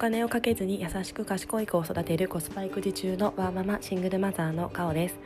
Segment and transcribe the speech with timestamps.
[0.00, 5.18] 金をかけずに優しく賢い子を育てるコスパ育児中のワーママシングルマザーのカオです。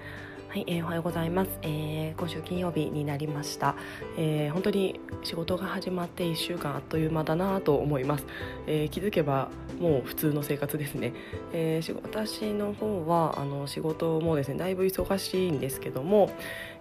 [0.49, 3.77] はい、えー、おはようございます、えー、今週金曜日になりました、
[4.17, 8.27] えー、本当に仕事が始まって1週間あっという間だなと思います、
[8.66, 9.48] えー、気づけば
[9.80, 11.12] もう普通の生活ですね、
[11.52, 16.30] えー、私の方はあの仕事もですねだいぶ忙しいんですけども、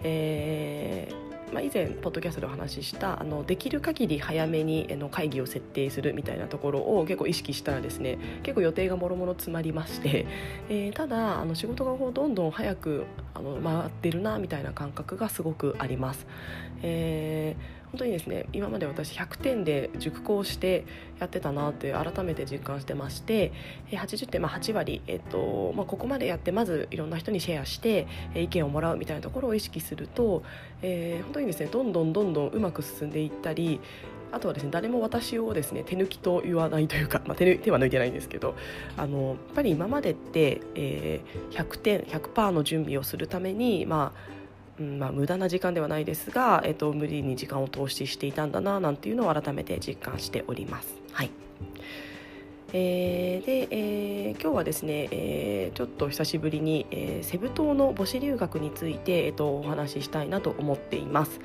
[0.04, 10.26] えーまあ、以前ポッドキャストでお話ししたあのできる限り早めにの会議を設定するみたいなところを結構意識したらですね結構予定がもろもろ詰まりまして、
[10.70, 13.04] えー、ただあの仕事がこうどんどん早く
[13.36, 16.26] あの回ってるなみたいな感覚がすごくあります。
[16.82, 20.84] えー本当にですね今まで私100点で熟考して
[21.20, 23.54] やってたなって改めて実感してまして
[23.92, 30.42] 80点、まあ、8割、えっとまあ、ここまでやってまずいろんな人にシェアして意見をもらうみたいなところを意識すると、
[30.82, 33.80] えー、本当にですねどんどんどんどんうまく進んでいったり
[34.32, 38.56] あとはですね誰も私をですね手抜きと言わないというか、まあ、手手は抜いてないんですけど
[38.98, 44.43] あのやっぱり今までって、えー、100点100%の準備をするためにまあ
[44.80, 50.96] うんまあ、無駄な時間ではないですが、えっと、無理に時間を投資していたんだななんていうのを改めて実感しております。
[51.12, 51.32] はい
[52.76, 61.40] えー、で、えー、今日はですね、えー、ちょっと久しぶりに、えー、セブ島の母子留学について、えっと、お話ししたいなと思っています。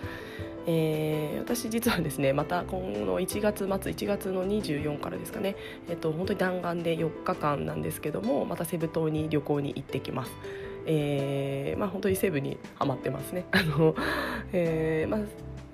[0.66, 5.56] えー、私実はですねまた今の1月末1月の24からですかね、
[5.88, 10.32] えっと、本当に弾丸で4日間なんですけどもまたセブ島に旅行に行ってきます。
[10.90, 13.44] えーまあ、本当にセブにはまってますね。
[13.52, 13.94] あの
[14.52, 15.20] えーまあ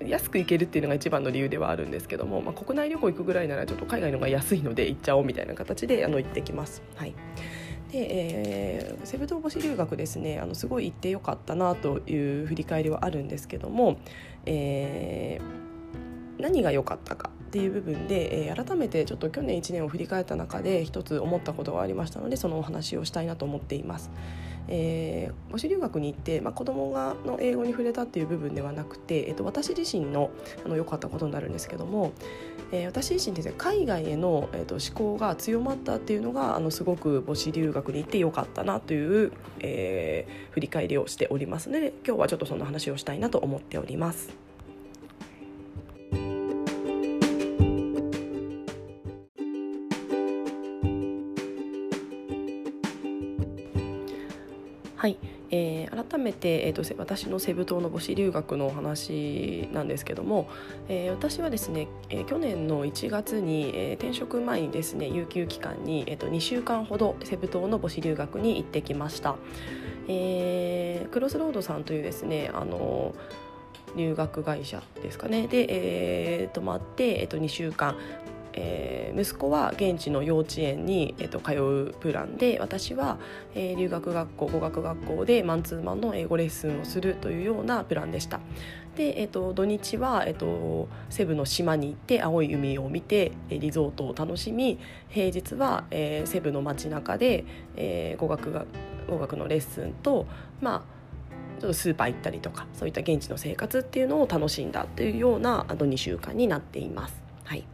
[0.05, 6.83] 安く行けるっていうのが一番の理由ではあるんですけども、まあ、国内旅行行くぐらいならちょっと海外の方が安いので行っちゃおうみたいな形であの行ってきます。
[6.95, 7.15] はい
[7.91, 8.07] で
[8.77, 13.99] えー、セブ島星留学ですねあのすごい行ってよかったなという振り返りはあるんですけども、
[14.45, 24.11] えー、何が良かったかっていう部分で、えー、改めてちょっと去年1年を振り返った中で一つ思ったことがありましたのでそのお話をしたいなと思っています。
[24.67, 30.31] えー、母子留学に行って、まあ、子供がの英語に触れたっていう部分ではなくて、えー、と私自身の
[30.63, 32.13] あの良かったことになるんですけども、
[32.71, 44.44] えー、私自身ですね海外への、えー、と思考が強まったっていうのがあのすごく母子留学に行って良かったなという、えー、振り返りをしておりますので今日はちょっとその話をしたいなと思っております。
[56.45, 60.47] ー、改めて、えーと、私のセブ島の母子留学のお話なんですけども、
[60.87, 69.35] えー、私はですね、えー、去年の1月に、えー、転職前にですね有給期間に、えーと、2週間ほどセブ島の母子留学に行ってきました。
[70.07, 73.15] えー、クロスロードさんというですねあの
[73.95, 75.65] 留学会社ですかねで、
[76.43, 77.95] えー、泊まって、えーと2週間
[78.57, 81.53] えー、息子は現地の幼稚園に、えーと、通
[81.91, 83.19] うプランで私は、
[83.53, 88.39] えー、留学学校語学学校でマンツーマンの英語レッスンをするというようなプランでした。
[88.95, 94.79] で、えーと、土日は、えーと、セブの島に行って青い海を見てリゾートを楽しみ
[95.09, 97.43] 平日は、えー、セブの街中で、
[97.75, 98.65] えー、語学が
[99.09, 100.25] 語学のレッスンと
[100.61, 100.95] まあ
[101.59, 107.21] ちょっとスーパー行ったりとかそういった現地の生活っていうのを楽しんだというようなあと2週間になっています。
[107.43, 107.65] はい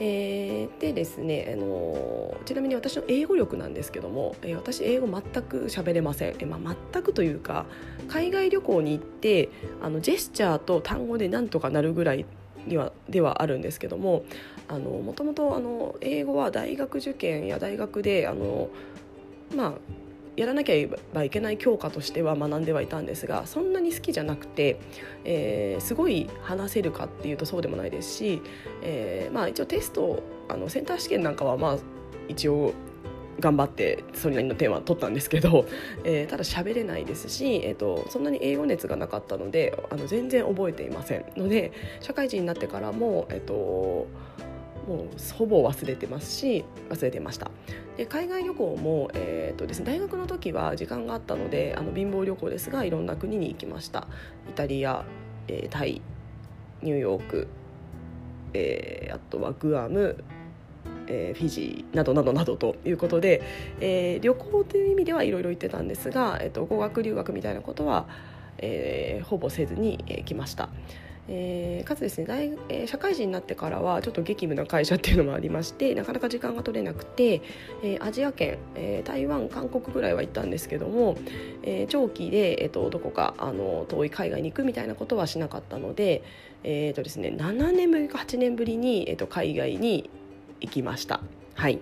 [0.00, 7.66] えー、でですね、あのちなみに私の英語力なんですけども、えー、私英語全く喋れません、えーまあ、全くというか
[8.08, 9.50] 海外旅行に行って
[9.82, 12.26] あのジェスチャーと単語でなんとかなるぐらい
[12.66, 14.24] にはではあるんですけども
[14.68, 18.70] もともと英語は大学受験や大学であの
[19.54, 19.72] まあ
[20.36, 24.78] やらなきゃいけない教科としては学んではいたんですがそんなに好きじゃなくて、
[25.24, 28.42] えー、すごい話せるかっていうとそうでもないですし、
[28.82, 31.78] えー、まあ、一応テストあのセンター試験なんかはまあ
[32.28, 32.72] 一応
[33.40, 35.66] 頑張ってそれなりの点は取ったんですけど、
[36.04, 44.06] えー、ただ喋れないですし、えーと、そんなに英語熱がなかったのであの全然覚えていませんので社会人になってからも、えーと
[44.86, 47.50] もうほぼ忘れてますし忘れてました
[47.96, 54.06] で海外旅行も、えーとですね、大学の時は時間があったのであの貧乏旅行ですがいろんな国に行きました
[54.48, 55.04] イタリア、
[55.48, 56.02] えー、タイ
[56.82, 57.48] ニューヨーク、
[58.52, 60.22] えー、あとはグアム
[61.06, 63.42] えー、フィジーなどなどなどということで、
[63.80, 68.06] えー、旅行という意味ではいろいろ行ってたんですが、えーと、語学留学みたいなことは、
[68.58, 70.68] えー、ほぼせずに、えー、来ました。
[71.28, 77.40] えー、かつですね大、えー、社会人になってからはちょっと激務な会社っていうのもありましてなかなか時間が取れなくて、
[77.82, 81.16] えー、アジア圏、えー、台湾韓国ぐらいは行ったんですけども、
[81.62, 86.22] えー、長期で、えーと、どこかあの遠い海外に行くみたいなことはしなかったので,、
[86.62, 90.10] えーとですね、7年ぶりか8年ぶりに、えーと、海外に
[90.60, 91.20] 行きました。
[91.54, 91.78] はい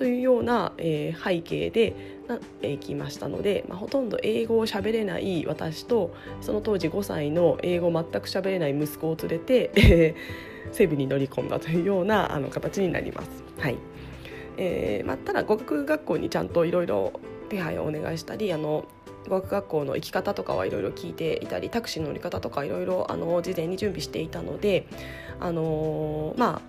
[0.00, 1.94] というような、えー、背景で
[2.30, 13.28] なってきましたので、まあ、ほとんど英語を喋れない私とその当時5歳の英語全く喋れない息子を連れて、えー、西部に乗り込んだというようなあの形になります。
[13.58, 13.76] はい
[14.56, 17.12] えーまあ、ただ語学学校にちゃんといろいろ
[17.48, 18.84] 手配をお願いしたりあの
[19.28, 23.06] 語学学校の行き方とかはいろいろ聞いていたりタクシーの乗り方とかいろいろ
[23.42, 24.86] 事前に準備していたので
[25.40, 26.60] あのー、ま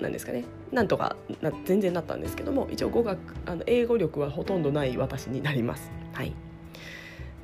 [0.00, 5.90] あなんですかねなんとかな全然なったんですけども一応語学あの英語力はほとんどない私になります。
[6.12, 6.32] はい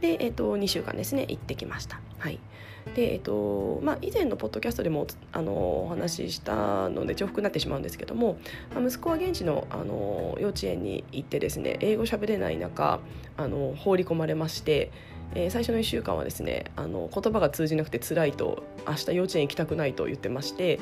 [0.01, 2.01] で、えーと、2週間ですね行ってきました。
[2.19, 2.39] はい
[2.95, 8.37] でえーとまあ、以前のポッドキャストでもあのお話ししたので重複になってしまうんですけども、
[8.75, 13.01] まあ、息子は現地のあの幼稚園に行ってですね英語喋れない中
[13.39, 14.93] あの放り込まれまして。
[15.37, 20.79] えー、最初の1週間はですねあの言葉が通じなくて辛いと明日幼稚園行きたくないと言ってまして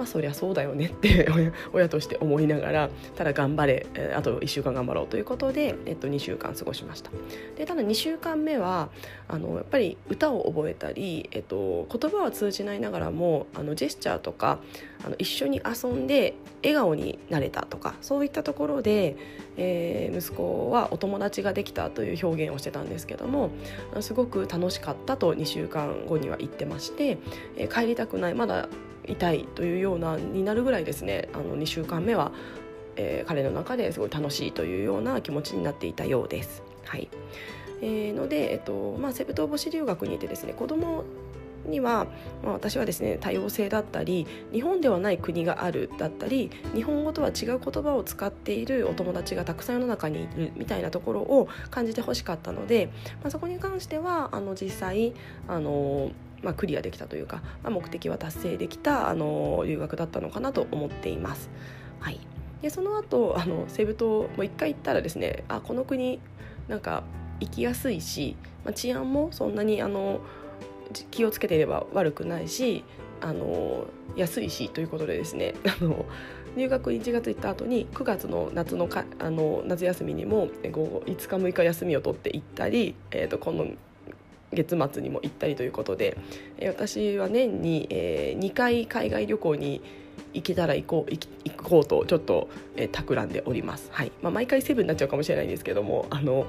[0.00, 1.28] まあそりゃそうだよねって
[1.74, 3.86] 親として思いながらただ頑張れ、
[4.16, 7.10] あと1週間頑張ろうということで、えっと、2週間過ごしました。
[7.58, 8.88] でただ2週間目は
[9.28, 14.60] あのやっぱり歌を覚えたり、えっと、言葉は通じないながらもあのジェスチャーとか
[15.04, 19.16] あの一緒に遊んで笑顔になれたとかそういったところで、
[19.58, 23.50] えー、息子はお友達ができたという表現をしてたんですけども
[24.00, 27.18] すごく楽しかったと2週間後には言ってまして、
[27.56, 28.68] えー、帰りたくないまだ
[29.06, 32.32] 痛いというようなになるぐらいですねあの2週間目は、
[32.96, 36.62] えー、彼の中ですごい楽しいというような気持ちになっていたようです。
[36.84, 37.08] はい
[37.82, 41.04] えー、ので、えっとまあ、セブ島母子留学にいてですね子供
[41.66, 42.06] には、
[42.42, 52.90] まあ、私はですね多様性だったり日本ではない国があるだったり日本語とは違う言葉を使っているお友達がたくさん世の中にいるみたいなところを感じてほしかったので、
[53.22, 55.12] まあ、そこに関してはあの実際
[55.48, 56.10] あの
[56.42, 61.50] まあ、クリアできたというか、まあ、目的は達成できたあの留学だったのかなと思っています。
[62.00, 62.20] はい、
[62.62, 66.20] でその後あのセブ島もう一回行ったらですねあこの国
[66.68, 67.04] なんか
[67.40, 70.20] 行きやすいし、まあ、治安もそんなにあの
[71.10, 72.84] 気をつけていれば悪くないし
[73.20, 76.04] あの安いしということでですねあの
[76.56, 83.66] 入学1月行った後に9月の夏のかあの夏休みにも5日6日休みを取って行ったり、えーと、この
[84.52, 86.16] 月末にも行ったりということで、
[86.58, 89.80] え私は年に、え、2回海外旅行に
[90.32, 94.12] 行けたら行こう行こうとちょっと、えー、企んでおります、はい。
[94.22, 96.46] まあ、毎回セブンになっちゃうかもしれないんですけどもあの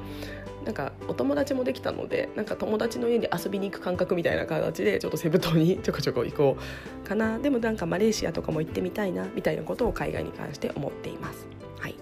[0.65, 6.57] なんかお友達もできたのでなんか友達の家に遊びに行く感覚みたいな形でちょっとセブ島に ちょこちょこ行こ
[7.03, 7.39] うかな。
[7.39, 11.47] でもなんかマレーシアとかも行ってみたいなみたいなことを海外に関して思っています。
[11.79, 11.95] はい、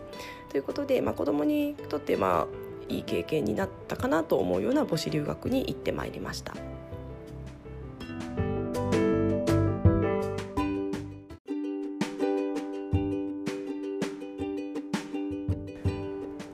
[0.50, 2.59] ということで、まあ、子供にとってまあ
[2.90, 6.54] いい経験になったかなと思うような母子留学に行ってまいりました。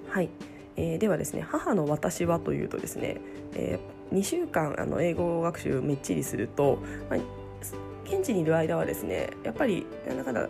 [0.09, 0.29] はい
[0.77, 3.17] えー、ではですね母の私はというとですね、
[3.53, 6.79] えー、2週間あの英語学習めっちりすると、
[7.09, 7.19] まあ、
[8.05, 10.47] 現地にいる間はですねやっぱりなんだかんだ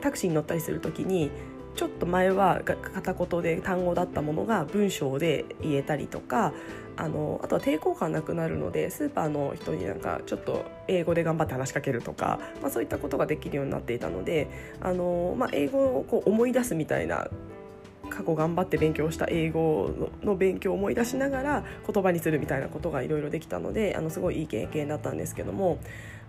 [0.00, 1.30] タクシーに乗ったりする時に
[1.78, 6.52] ちょっと前は片言で単語だったものが文章で言えたりとか
[6.96, 17.28] あのあとは抵抗感なくなるのでスーパーの人になんかちょっと英語で頑張って話しかけるとか、まあ、そういったことができるようになっていたのであの、まあ、英語をこう思い出すみたいな
[18.18, 25.78] 過去頑張って勉強した英語の勉強を思い出しながら言葉にするみたいなことがいろいろできたのであのすごいいい経験だったんですけども、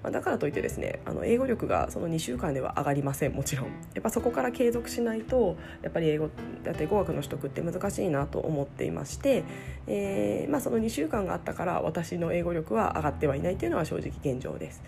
[0.04, 6.30] まあ、だからといってですねあの英語力がその2週間では上がりませんもちろんやっぱそこから継続しないとやっぱり英語
[6.64, 9.44] だって語学の取得って難しいなと思っていまして、
[9.88, 14.84] えーまあ、その2週間があったから私の英語力は上がってはいないというのは正直現状です。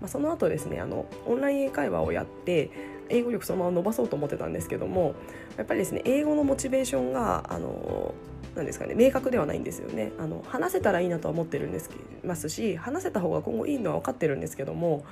[0.00, 5.14] まあ、その後ですねあのオンライン英会話をやって英語力そのまま伸ばそうと思ってたんですけども
[5.56, 8.14] やっぱりですね英語のモチベーションがあの
[8.54, 10.12] なんですかね明確ではないんですよね。
[10.18, 11.90] あの話せたらいいなとは思ってるんです
[12.24, 15.04] ますし話せた方が今後いいのは分かってるんですけども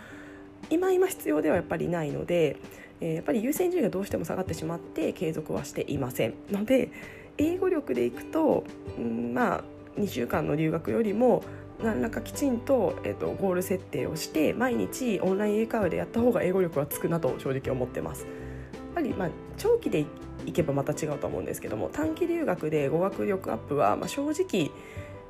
[0.71, 2.57] 今今必要ではやっぱりないので、
[3.01, 6.35] えー、やっぱり優先順位がどうしても下がってしまって継続はしていません。
[6.51, 6.91] ので
[7.37, 8.65] 英語力でいくと、
[8.97, 9.65] うん、まあ
[9.99, 11.45] 2週間の留学よりも
[11.85, 18.23] 何らかきちんと,、えーと、ゴール設定をして毎日オンライン英会話でやった方が英語力はつくなと正直思ってます。
[18.23, 20.07] やっぱりまあ長期で
[20.47, 24.71] いけばまた違うと思うんですけども短期留学で語学力アップはまあ正直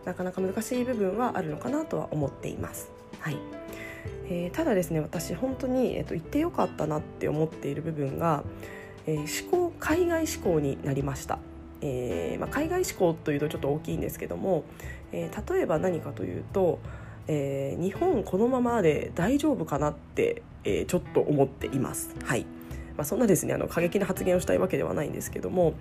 [0.04, 2.90] なかなか難しい部分はあるのかなとは思っています。
[3.20, 3.38] はい
[4.26, 8.44] えー、ただですね私本当に、えーと、行ってよかったなって思っている部分が、
[9.06, 11.38] えー、思考海外志向になりました。
[11.86, 14.64] えーまあ、海外志向というとちょっと大きいんですけども、
[15.12, 16.80] えー、例えば何かというと、
[17.28, 22.16] えー、日本このままで大丈夫かなって、え、ちょっと思っています。
[22.24, 22.46] はい
[22.96, 25.74] まあ、そんなですねあの過激な発言をしたいわけではないんですけども、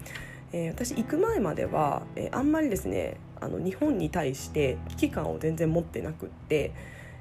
[0.52, 6.72] え、私行く前までは、え、あんまりですねあの日本に対して危機感を全然持ってなくって、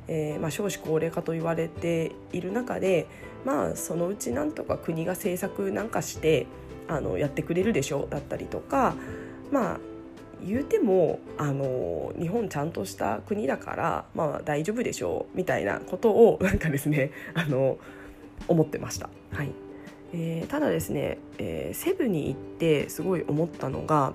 [0.09, 3.07] えーまあ、少子高齢化と言われている中で、
[3.45, 6.47] まあ、そのうちなんとか国が政策なんかして
[6.96, 8.06] あのやってくれるでしょ？
[8.11, 8.94] だったりとか
[9.50, 9.80] まあ
[10.44, 15.26] 言うてもあの日本ちゃんとした国だから、まあ、大丈夫でしょ？
[15.32, 17.78] うみたいなことをなんかですね あの
[18.49, 19.08] 思ってました。
[19.32, 19.52] はい。
[20.14, 24.12] えー、ただですね、えー、セブに行ってすごい思ったのが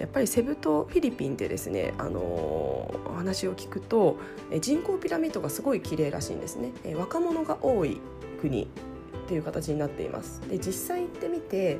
[0.00, 4.16] やっぱりセブとフィリピンでですね、あのー、話を聞くと
[4.60, 8.00] 人口ピラミッドがすごい綺麗らしいんですね、えー、若者が多い
[8.40, 8.66] 国。
[9.30, 11.78] っていう形になっていますで実際行ってみて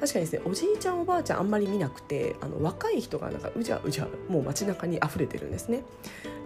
[0.00, 5.84] 確かにですねおじいちゃんおばあちゃんあんまり見なくてあの若い人がなんかうじゃうじゃもう街中に溢れてるんですね。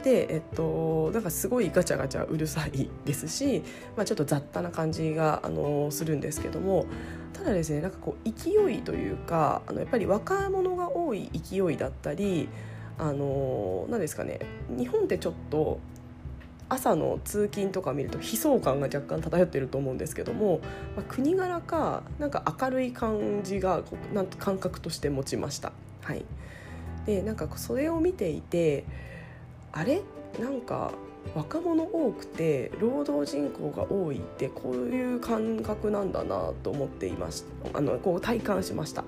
[0.02, 3.62] でえっとなんかすごいガチャガチャうるさいですし、
[3.96, 6.84] まあ、ちょっと雑多な感じがあのするんですけども
[7.32, 12.50] ただですねなんかこう勢いというかあのやっぱり若者が多い勢いだったり
[12.98, 15.80] あの何ですかね日本ってちょっと
[16.68, 20.60] 朝の通勤とか見ると悲壮感が若干漂っていると思うんですけども、
[20.96, 25.72] まあ、国柄かなんか明るい感じがなんと感覚として持ちました。
[26.02, 26.24] はい、
[27.06, 28.84] でなんかそれを見ていて
[29.72, 30.02] あれ？
[30.40, 30.92] なんか
[31.34, 39.04] 若者多くて労働人口が多いってこういう感覚なんだなと思っていましあのこう体感しました。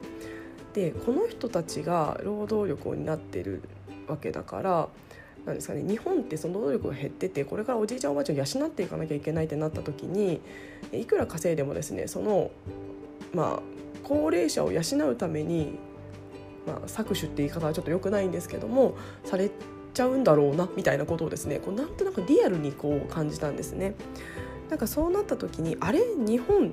[0.72, 3.62] でこの人たちが労働力を担ってる
[4.06, 4.88] わけだから
[5.46, 10.40] なんですかね日本ってその能力が減っててこれからおじいちゃんおばあちゃんを養っていかなきゃいけないってなった時に
[10.92, 12.50] いくら稼いでもですねその
[13.32, 13.60] まあ
[14.02, 15.78] 高齢者を養うために、
[16.66, 19.50] まあ、搾取って言い方はちょっと良くないんですけどもされ
[19.94, 23.94] ちゃうんだろうなみたいなことをですねこうなんとなくリアルにこう感じたんですね。
[24.68, 26.00] なんかそうなった時にあれ？
[26.16, 26.72] 日本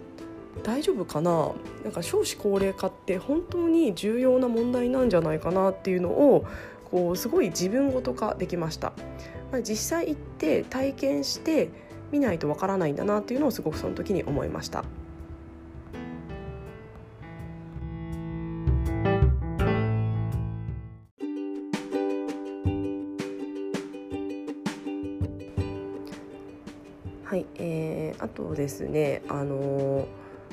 [0.64, 1.52] 大丈夫かな？
[1.84, 6.46] なんか少子高齢化って本当に重要な問題なんじゃないかなっていうのを
[6.94, 8.94] こうすごい自分ごと化できました、
[9.52, 11.70] まあ、実際行って体験して
[12.12, 14.86] 見ないとわからないんだなっていうのをすごくその時に思いました。
[27.24, 30.06] はい、えー、あとですねあのー、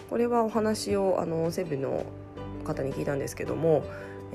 [0.08, 2.06] これはお話をあのセブンの
[2.64, 3.84] 方に聞いたんですけども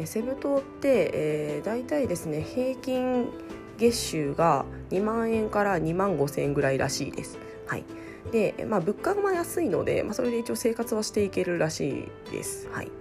[0.03, 3.29] セブ島って、えー、大体ですね平均
[3.77, 7.37] 月収が2万円から2万5千円ぐらいらしいです。
[7.67, 7.83] はい
[8.31, 12.67] でまあ、物価が安いので、まあ、それで一応生活はしていけるらしいです。
[12.71, 12.91] はい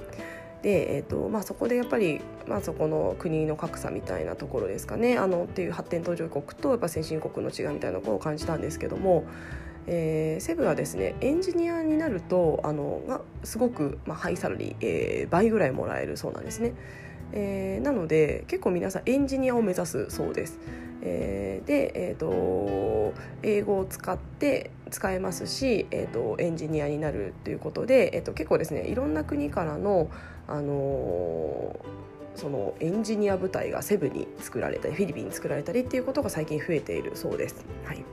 [0.63, 9.25] でえーとまあ、そこでやっぱり、まあ、そこの国の格差みたいなところですかねあのっていう発展途上国とやっぱ先進国の違いみたいなころを感じたんですけども
[9.87, 16.73] えー、セブはですねエンジニアになるとあのすごく、まあ、ハイサラリー、えー、倍ぐらいもらえるそうなんですね。
[17.33, 20.59] えー、なので結構皆さんエンジニアを目指すそうです。
[21.03, 23.13] えー、で、えーと、
[23.43, 30.11] 英語を使って使えますし、えーと、エンジニアになるということで、えーと、結構ですねいろんな国からの、
[30.47, 37.65] あのー、そのエンジニア部隊がセブに作られたりフィリピンに作られたりっていうことが最近増えているそうです。
[37.85, 38.05] はい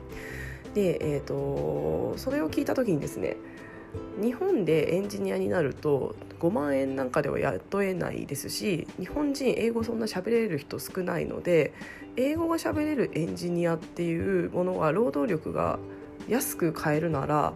[0.73, 3.37] で、えーと、それを聞いた時にですね
[4.21, 11.73] 日本でエンジニアになると5万円なんかでは雇えないですし日本人英語そんな喋れる人少ないので
[12.15, 15.79] 英語が喋れるエンジニアっていうものは労働力が
[16.27, 17.53] 安く買えるなら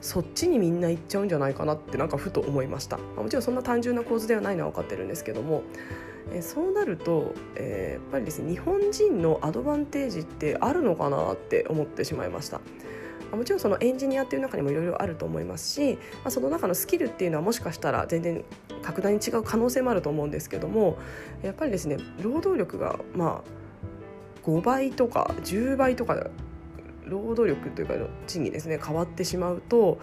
[0.00, 2.98] そっちにみんな行っちゃうんじゃないかなってなんかふと思いました。
[2.98, 5.62] もちろんそんな単純な構図ではないのは分かってるんですけども
[6.32, 12.60] えそうなると、えー、やっぱりですね日本人のアドバンテージってあるのかなって思ってしまいました。
[13.32, 18.44] もちろんそのエンジニアっていう中にもいろいろあると思いますし、まあ、その中のスキルっていうのはもしかしたら全然
[18.82, 20.98] 格段に違う可能性もあると思うんですけども
[21.42, 26.28] やっぱりですね労働力がまあ5倍とか10倍とか
[27.06, 27.94] 労働力というか
[28.26, 29.98] 賃金ですね変わってしまうと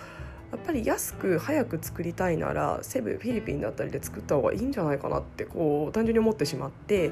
[0.52, 7.12] やっぱり安く早く作りたいならセブフィリピンだったりで作った方がいいんじゃないかなってこう単純に思ってしまって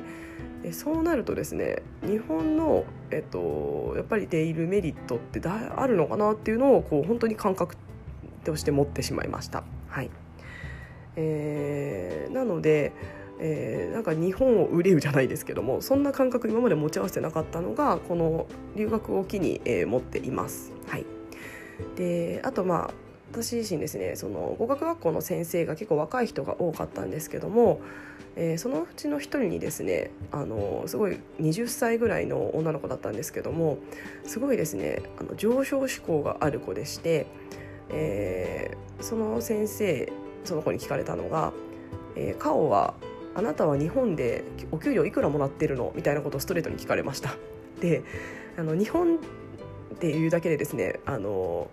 [0.61, 7.75] でそうなるとですね日本の、えっと、やっぱりデイルメリットってだあるのかなっていうのをこう本当に感覚
[8.43, 9.63] として持ってしまいました。
[9.87, 10.09] はい
[11.15, 12.91] えー、なので
[13.41, 20.73] えー、なんか日本を売れるじゃないですけどもそんな感覚今まで持ち合わせてなかったのがこの留学を機に、えー、持っています。
[20.87, 21.05] はい、
[21.95, 27.81] であとまあ私自身ですねその語学学校の先生が結構若い人が多かったんですけども、
[28.35, 33.77] えー、そのうちの一人にですねあのすごい20歳ぐらいの女の子だったんですけども
[34.25, 37.27] すごいですねあの上昇志向がある子でして
[37.89, 40.11] えー、その先生
[40.43, 41.53] その子に聞かれたのが
[42.15, 42.93] 「えー、カオは
[43.35, 47.35] あなたは日本でお給料いくらもらってるの?」みたいなことをストレートに聞かれました。
[47.81, 48.03] で
[48.57, 51.69] あの日本っていうだけでですねあの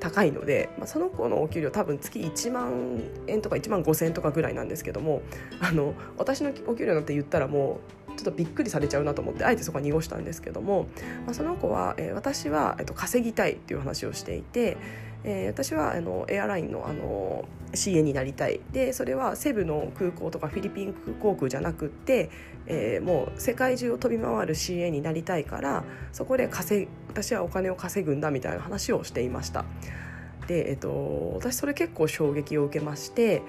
[0.00, 5.22] 高いので、まあ、その子のお給料多分月1万円とか1万5千円とかぐらいなんですけども
[5.60, 10.88] あの私のお給料なんて言ったらもうちょっとびっくりされちゃうなと思ってあえてそこは濁したんですけども、
[11.24, 14.76] まあ、その子は、えー、私は、えっと、稼ぎたいっていう話をしていて、
[15.24, 22.28] えー、私はあのエアラインのあの CA になりたいでそれはセブの空港とかフィリピン航空じゃなくって、
[22.66, 29.64] えー、もう世界中を飛び回る CA になりたいからそこで稼私はお金を稼ぐんだみたいな話をしていました。
[30.48, 33.42] で、えっと、私それ結構衝撃を受けまして、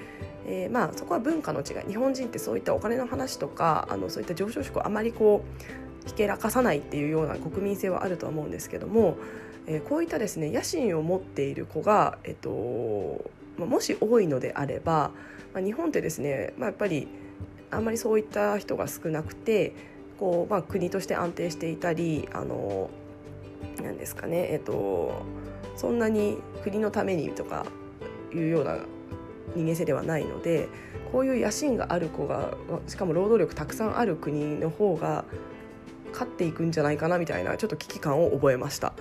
[0.45, 5.43] えー、まあそこは文化の違い日本人ってそういったお金の話とかあのそういった上昇志向あまりこ
[6.05, 9.17] うひけらかさないっていうような国民性はあるとは思うんですけども、
[9.67, 15.11] えー、こういったですね野心を持っている子が、えっとま、もし多いのであれば、
[15.53, 17.07] まあ、日本ってですね、まあ、やっぱり
[17.69, 19.73] あんまりそういった人が少なくて
[20.19, 22.89] こう、まあ、国として安定していたりあの
[23.81, 25.23] なんですかねえっと
[25.75, 27.65] そんなに国のためにとか
[28.33, 28.77] いうような
[29.55, 30.69] 人間性ではないので
[31.11, 32.53] こういう野心がある子が
[32.87, 35.25] しかも労働力たくさんある国の方が
[36.11, 38.93] 勝っていくんじゃないかなみたいなちょっと危機感を覚えました。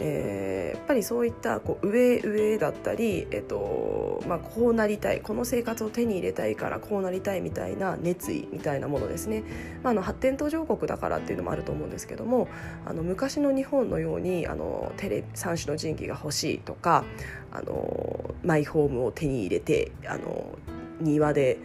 [0.00, 9.42] えー、やっぱりそういったこう上上だったり、えっとまあ、こうなりたいこの生活を手に入れたいからこうなりたいみたいな熱意みたいなものですね、
[9.82, 12.48] まあ、あの発展途上国だからっていうのもあると思うんですけども
[12.86, 17.04] あの昔の日本のようにあのテレ三種の神器が欲しいとか
[17.52, 20.58] あのマイホームを手に入れてあの
[21.00, 21.58] 庭で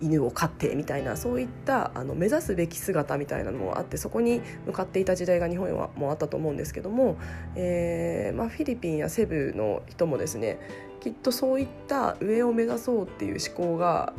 [0.00, 7.16] 犬を飼ってみたいなそういったあの目指すべき姿みたいなのもあってそこに向かっていた時代が日本はもうあったと思うんですけども、
[7.56, 10.58] えーまあ、フィリピンやセブの人もですね
[11.00, 14.14] きっとそういった上を目指そうっていう思考が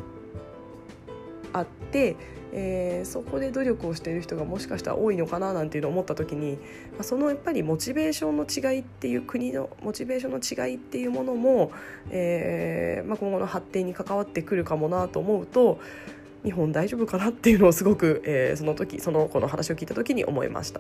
[1.52, 2.16] あって、
[2.58, 11.74] えー、そこで努力をしている人がもしかしたら多いのかななんていうのを思った時に、まあ、そのやっぱりモチベーションの違いっていう国のモチベーションの違いっていうものも、
[12.12, 15.82] えーまあ、今後の発展に関わってくるかもなと思うと
[16.46, 20.80] 日本大丈夫かなっていうのをすごく、えー、その時その子の話を聞いた時に思いました。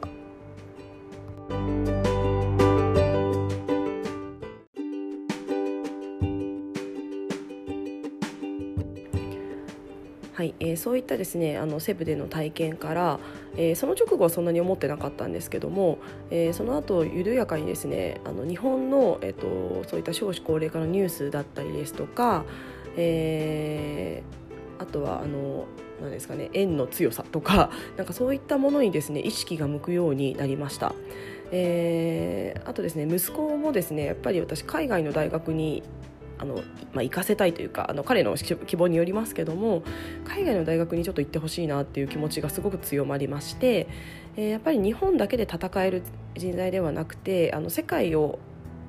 [10.35, 13.19] はいえー、そういったですねあのセブでの体験から、
[13.55, 15.97] えー、その直後はそんなに思ってなかったんですけども、
[16.29, 22.43] えー、その後緩やかにですねあの日本の、えーと、そういった少子高齢化のニュースだったりですとか、
[22.97, 25.67] えー、あとはあの
[26.01, 30.93] なんですかね円の強さとか なんかそういったものにですね意識が向くようになりました。
[31.51, 35.83] えー、あとですね息子もですねやっぱり私海外の大学に
[36.37, 36.55] あの、
[36.93, 39.83] まあ、行かせたいというかあの彼の希望によりますけども
[40.25, 43.87] 海外の大学にちょっと行ってほしいなっていう気持ちがすごく強まりまして、
[44.35, 46.03] えー、やっぱり日本だけで戦える
[46.35, 48.39] 人材ではなくてあの世界を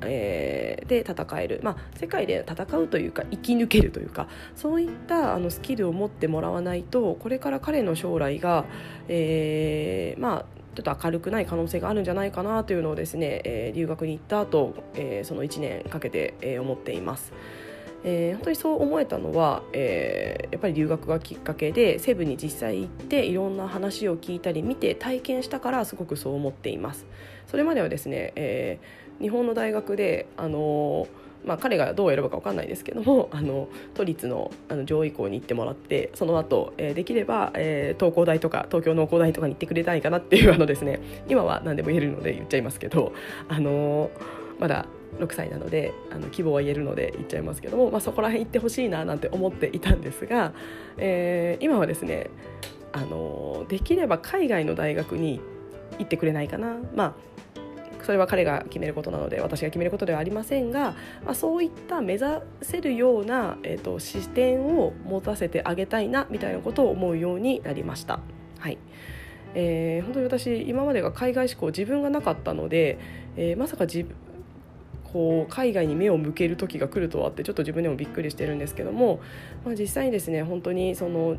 [0.02, 8.66] えー、で戦える、まあ、世界で戦うというか生き抜けるというかそういったあのスキルを持ってもらわないとこれから彼の将来が、
[9.08, 17.32] えー、まあちょっと明るくない可能性があるんじゃないかなというのをですね、えー、留学に行った後、えー、その1年かけて、えー、思っています。
[18.04, 27.04] えー、本当にそう思えたのは、えー、やっぱり留学がきっかけでセブンに実際行っていろんな話を聞いたり見て体験したからすごくそう思っています
[27.48, 43.12] それまではですね、えー、日本の大学であのーまあ、彼がどう選ぶか分かんないですけどもあの都立のあの上位校に行ってもらってその後、えー、できれば、えー、東工大とか東京農工大とかに行ってくれないかなっていうあのですね今は何でも言えるので言っちゃいますけど
[43.48, 44.10] あの
[44.58, 44.86] まだ
[45.18, 50.52] 6歳なのであの希望は言えるので言っちゃいますけども、まあ、そこら辺行ってほしいななんて思っていたんですが、
[50.98, 52.30] えー、今はですね
[52.92, 55.40] あのできれば海外の大学に
[55.98, 56.76] 行ってくれないかな。
[56.94, 57.35] まあ
[58.06, 62.24] それは彼が決めることなので私が決めることではありませんが、まあ、そういった目指
[62.62, 68.20] せるような、えーと、視点を持たせてあげたいなみたいなことを思うようになりました。
[68.60, 68.78] はい
[69.54, 73.00] えー、本当に私今までが海外志向自分がなかったので、
[73.36, 74.06] えー、まさか自
[75.02, 79.18] こう海外に目を向ける時が来るとはってちょっと自分でもびっくりしてるんですけども、
[79.64, 81.38] まあ、実際にですね本当にその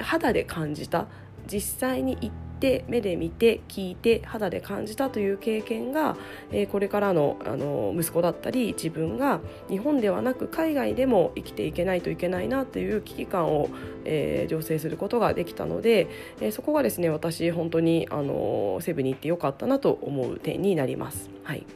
[0.00, 1.06] 肌で感じた
[1.46, 2.30] 実際に行っ
[2.64, 6.16] て目で見て聞いて肌で感じたという経験が、
[6.50, 13.68] え、これからのあの息子だったり自分が日本ではなく海外でも生きていけないといけないなという危機感を、
[14.06, 16.08] え、醸成することができたので、
[16.40, 21.28] え、そこがですね私本当にあのセブンに行ってよかったなと思う点になります。
[21.42, 21.66] はい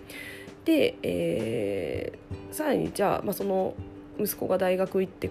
[0.64, 3.74] で、えー、さらにじゃあ、まあ、その
[4.18, 5.30] 息子が大学行って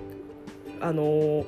[0.81, 1.45] あの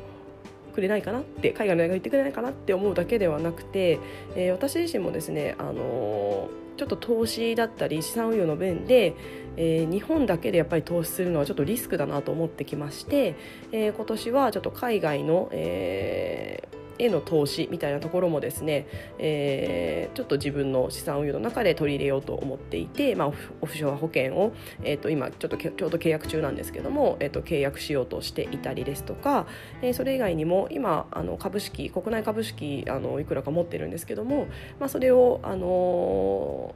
[0.80, 4.00] くれないかなって海外の大学行ってくれないかなって思うだけではなくて、
[4.36, 9.14] えー、私自身もですね、あのちょっと投資だったり資産運用の面で、
[9.58, 13.36] えー、日本だけでやっぱり投資するのはちょっとリスクだなと思ってきまして、
[13.74, 18.86] え、今年はちょっと海外の、えー、への投資みたいなところもですね、
[19.18, 23.28] えー、ちょっと自分の資産運用の中で取り入れようと思っていて、まあ、
[23.62, 29.48] オフショア保険を、えー、と今ちょっとちょうど契約中なんですけども、えー、と契約しようとしていたりですとか、
[29.82, 34.48] えー、それ以外にも今あの株式国内株式あのいくらか持ってるんですけども、
[34.80, 36.76] まあ、それを、あの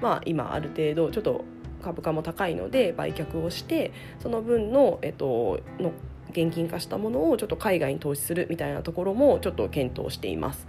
[0.00, 1.44] ー、まあ、今ある程度ちょっと
[1.82, 5.92] 株価も高いので売却をしてその分の,、えっと、の
[6.30, 10.66] 現金化したものをちょっと海外に投資するみたいなところもちょっと検討しています。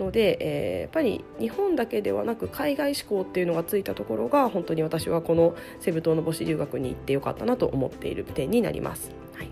[0.00, 9.10] ので、えー、やっぱり日本だけではなく海外志向っていうのがついたところが本当に私はこのセブ島の母子留学に行ってよかったなと思っている点になります。
[9.34, 9.50] はい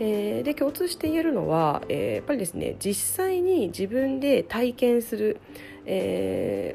[0.00, 5.40] えー、で共通して言えるのは、えー、やっぱりですね実際に自分で体験する、
[5.86, 6.74] え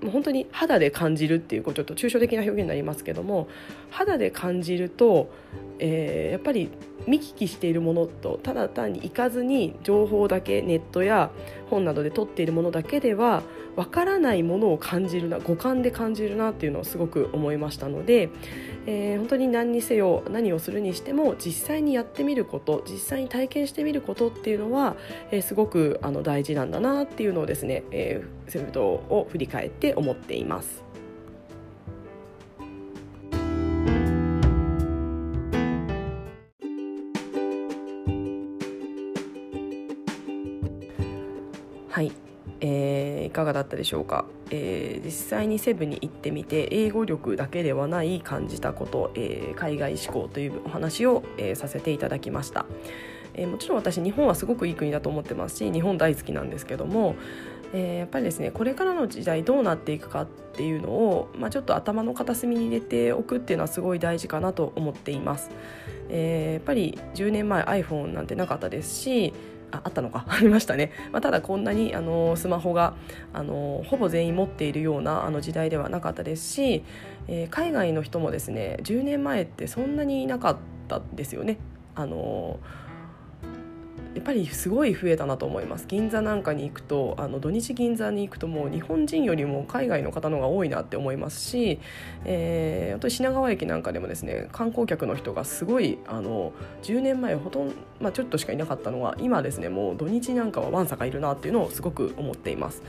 [0.00, 3.48] ー、もう本当に肌で感じるっていうちょっと抽象的な表現になりますけども
[3.90, 5.32] 肌で感じると、
[5.80, 6.70] えー、やっぱり
[7.06, 11.30] 見聞きしているものとただ単に行かずに情報だけネットや
[11.68, 13.42] 本などで取っているものだけでは
[13.76, 18.28] わからないものを感じるな五感で感じるなっていうのをすごく思いましたので、
[18.86, 24.96] えー、本当に何にせよ何をするにしても実際にやってみること実際に体験してみることっていうのは、
[25.30, 30.89] えー、すごくあの大事なんだなっていうのをですね、えー、セブ島を振り返って思っています。
[43.40, 52.66] かがだったでしょうか、えー、実際にセブに行ってみて英語力だけではない感じたこと、えー、海外志向というお話を、えー、させていただきました、
[53.34, 57.16] えー、もちろん私日本はすごくいい国だと思ってますし日本大好きなんですけども、
[57.72, 65.50] えー、やっぱりですねこれからの時代どうなっていくかっていうのを、まあ、ちょっと頭の片隅に入れておくっていうのはすごい大事かなと思っています、
[66.08, 69.32] えー、やっぱり10年前 iPhone なんてなかったですし
[69.72, 72.94] ああったのか ありましたね、まあ、ただこんなにあのスマホが
[73.32, 76.84] あのほぼ全員持っているようなあの時代ではなかったですし、
[77.28, 80.56] えー、海外の人もですね10年前ってそんなにいなかっ
[80.88, 81.58] たんですよね。
[81.94, 82.58] あの
[84.14, 91.78] やっぱりすごい増えたなと思います銀座なんかに行くとあの土日銀座に行くともう日本人よりも海外の方の方が多いなって思いますし、
[92.24, 102.82] えー、本当に品川駅なんかでもですね観光客の人がすごいあの10年前ほとんど、まあ、ちょっとしかいなかったのが今ですねもう土日なんかはわんさかいるなっていうのをすごく思っています。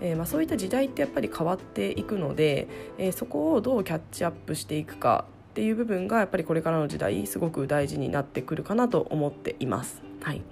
[0.00, 5.24] えー、まあ、そういった時代ってやっぱり変わっていくので、えー、そこをどうキャッチアップしていくか
[5.58, 10.00] っていう部分がやっぱりこれからの時代すごく大事になってくるかなと思っています。
[10.22, 10.42] はい、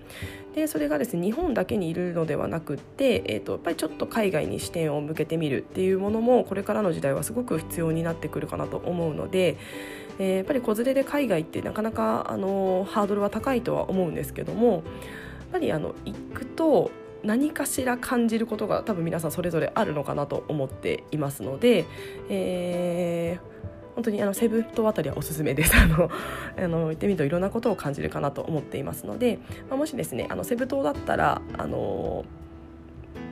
[0.57, 9.59] でそれがですね日本だけにいるのではなくって、えーと、やっぱりちょっと海外に視点を向けてみるっていうものもこれからの時代はすごく必要になってくるかなと思うので、
[10.19, 14.83] えー、やっぱり子連れで海外ってなかなかあのハードルは高いとは思うんですけどもやっ
[15.53, 16.90] ぱりあの行くと
[17.23, 21.85] 何かしら感じることが多分皆さんそれぞれあるのかなと思っていますので、
[22.29, 23.57] えー
[23.97, 26.11] 本当にあのセブ島あたりはおすすめです あの
[26.57, 32.25] あの行ってみるといろんなことを感じるかなと思っていますので、まあ、もしですねあのセブ島だったらあの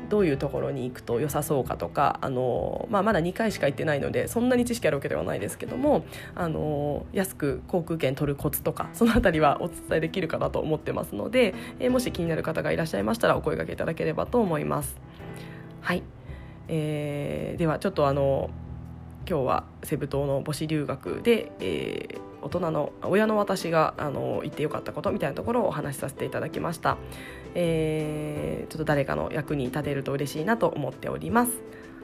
[0.09, 14.97] どういうところに行くと良さそうかとかあの、まあ、まだ2回しか行ってないのでそんなに知識あるわけではないですけどもあの安く航空券取るコツとかその辺りはお伝えできるかなと思ってますので、えー、もし気になる方がいらっしゃいましたらお声がけいただければと思います。
[15.81, 16.03] はい、
[16.69, 18.51] えー、ではちょっとあの
[19.29, 26.99] 今日はセブ島の母子留学で、えー、大人の親の私があの言ってよかったことみたいなところをお話しさせていただきました、
[27.55, 31.53] えー、ちょっと誰かの役に立てると嬉しいなと思っております。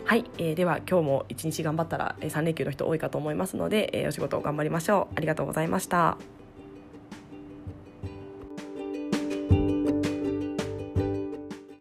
[0.06, 5.14] はい、えー、では今日も一日頑張ったら3連休の人多いかと思いますので、えー、お仕事頑張りましょう。
[5.14, 6.39] ありがとうございました。